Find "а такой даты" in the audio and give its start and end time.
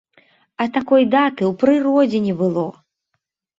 0.63-1.41